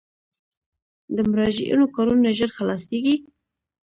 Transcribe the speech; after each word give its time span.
د 1.15 1.17
مراجعینو 1.29 1.85
کارونه 1.95 2.29
ژر 2.37 2.51
خلاصیږي؟ 2.57 3.15